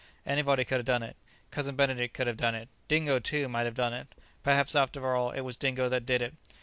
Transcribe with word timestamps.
Anybody 0.25 0.65
could 0.65 0.77
have 0.79 0.85
done 0.87 1.03
it. 1.03 1.15
Cousin 1.51 1.75
Benedict 1.75 2.15
could 2.15 2.25
have 2.25 2.35
done 2.35 2.55
it. 2.55 2.69
Dingo, 2.87 3.19
too, 3.19 3.47
might 3.47 3.65
have 3.65 3.75
done 3.75 3.93
it. 3.93 4.07
Perhaps, 4.41 4.73
after 4.75 5.13
all, 5.15 5.29
it 5.29 5.41
was 5.41 5.57
Dingo 5.57 5.89
that 5.89 6.07
did 6.07 6.23
it." 6.23 6.33